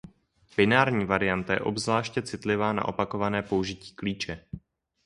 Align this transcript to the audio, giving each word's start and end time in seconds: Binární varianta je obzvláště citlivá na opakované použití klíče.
Binární 0.57 1.05
varianta 1.05 1.53
je 1.53 1.59
obzvláště 1.59 2.21
citlivá 2.21 2.73
na 2.73 2.85
opakované 2.85 3.41
použití 3.41 3.95
klíče. 3.95 4.45